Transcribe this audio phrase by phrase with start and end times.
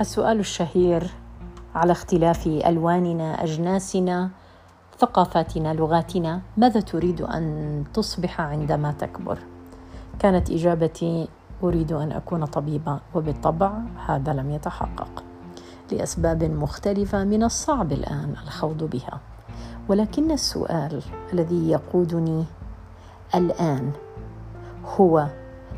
[0.00, 1.10] السؤال الشهير
[1.74, 4.30] على اختلاف ألواننا أجناسنا
[4.98, 9.38] ثقافاتنا لغاتنا ماذا تريد أن تصبح عندما تكبر؟
[10.18, 11.28] كانت إجابتي
[11.62, 13.72] أريد أن أكون طبيبة وبالطبع
[14.06, 15.24] هذا لم يتحقق
[15.92, 19.20] لأسباب مختلفة من الصعب الآن الخوض بها.
[19.88, 21.02] ولكن السؤال
[21.32, 22.44] الذي يقودني
[23.34, 23.92] الآن
[24.84, 25.26] هو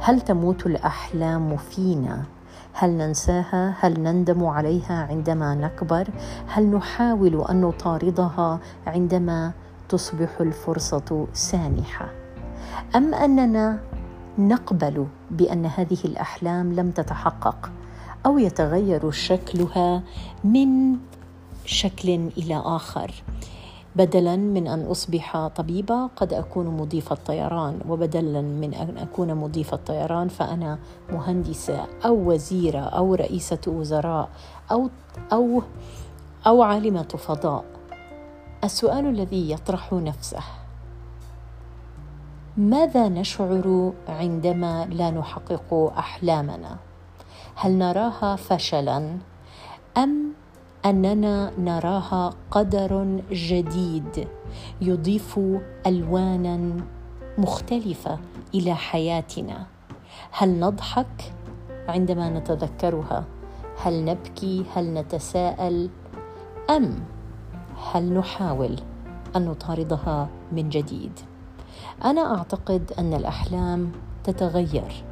[0.00, 2.24] هل تموت الأحلام فينا؟
[2.72, 6.08] هل ننساها؟ هل نندم عليها عندما نكبر؟
[6.46, 9.52] هل نحاول أن نطاردها عندما
[9.88, 12.08] تصبح الفرصة سانحه
[12.96, 13.78] أم أننا
[14.38, 17.70] نقبل بأن هذه الأحلام لم تتحقق
[18.26, 20.02] أو يتغير شكلها
[20.44, 20.96] من
[21.64, 23.22] شكل إلى آخر؟
[23.96, 30.28] بدلا من أن أصبح طبيبه قد أكون مضيفه طيران وبدلا من أن أكون مضيفه طيران
[30.28, 30.78] فأنا
[31.12, 34.28] مهندسة أو وزيرة أو رئيسة وزراء
[34.70, 34.88] أو
[35.32, 35.62] أو
[36.46, 37.64] أو عالمة فضاء.
[38.64, 40.42] السؤال الذي يطرح نفسه
[42.56, 46.76] ماذا نشعر عندما لا نحقق أحلامنا؟
[47.54, 49.18] هل نراها فشلا
[49.96, 50.32] أم
[50.84, 54.28] أننا نراها قدر جديد
[54.80, 55.40] يضيف
[55.86, 56.76] ألوانا
[57.38, 58.18] مختلفة
[58.54, 59.66] إلى حياتنا.
[60.30, 61.32] هل نضحك؟
[61.88, 63.24] عندما نتذكرها
[63.82, 65.90] هل نبكي؟ هل نتساءل؟
[66.70, 66.94] أم
[67.92, 68.76] هل نحاول
[69.36, 71.12] أن نطاردها من جديد؟
[72.04, 73.92] أنا أعتقد أن الأحلام
[74.24, 75.04] تتغير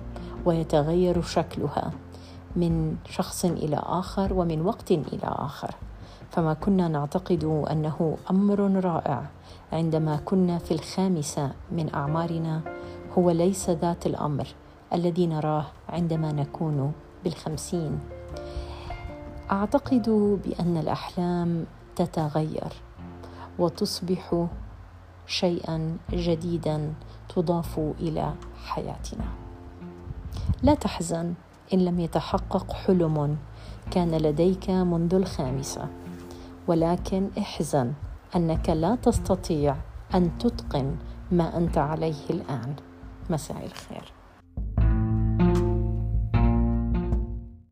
[0.45, 1.91] ويتغير شكلها.
[2.57, 5.75] من شخص إلى آخر ومن وقت إلى آخر.
[6.31, 9.23] فما كنا نعتقد أنه أمر رائع
[9.73, 12.61] عندما كنا في الخامسة من أعمارنا
[13.19, 14.47] هو ليس ذات الأمر
[14.93, 16.93] الذي نراه عندما نكون
[17.25, 18.01] بالخمسين.
[19.51, 20.11] أعتقد
[20.45, 21.65] بأن الأحلام
[21.97, 22.73] تتغير
[23.59, 24.47] وتصبح
[25.27, 26.93] شيئا جديدا
[27.29, 28.35] تضاف إلى
[28.65, 29.25] حياتنا.
[30.63, 31.35] لا تحزن
[31.73, 33.37] إن لم يتحقق حلم
[33.91, 35.87] كان لديك منذ الخامسه
[36.67, 37.93] ولكن احزن
[38.37, 39.77] أنك لا تستطيع
[40.15, 40.97] أن تتقن
[41.33, 42.75] ما أنت عليه الآن.
[43.31, 44.13] مساء الخير.